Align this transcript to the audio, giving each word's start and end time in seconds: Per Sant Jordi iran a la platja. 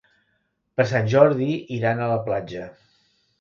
Per 0.79 0.85
Sant 0.91 1.11
Jordi 1.15 1.51
iran 1.77 2.01
a 2.01 2.09
la 2.13 2.17
platja. 2.31 2.65